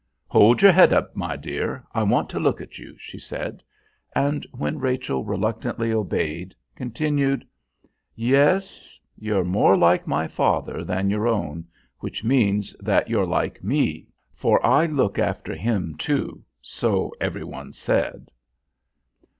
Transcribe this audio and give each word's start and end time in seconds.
"Hold 0.29 0.63
your 0.63 0.71
head 0.71 0.93
up, 0.93 1.15
my 1.15 1.35
dear, 1.35 1.83
I 1.93 2.01
want 2.01 2.27
to 2.31 2.39
look 2.39 2.59
at 2.59 2.79
you," 2.79 2.95
she 2.97 3.19
said, 3.19 3.61
and 4.15 4.47
when 4.51 4.79
Rachel 4.79 5.23
reluctantly 5.23 5.93
obeyed, 5.93 6.55
continued, 6.73 7.45
"Yes, 8.15 8.99
you're 9.15 9.43
more 9.43 9.77
like 9.77 10.07
my 10.07 10.27
father 10.27 10.83
than 10.83 11.11
your 11.11 11.27
own, 11.27 11.67
which 11.99 12.23
means 12.23 12.75
that 12.79 13.11
you're 13.11 13.27
like 13.27 13.63
me, 13.63 14.07
for 14.33 14.59
I 14.65 14.87
took 14.87 15.19
after 15.19 15.53
him, 15.53 15.93
too, 15.97 16.43
so 16.63 17.13
every 17.21 17.43
one 17.43 17.71
said." 17.71 18.31